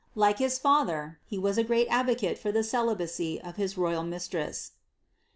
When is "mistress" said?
4.01-4.71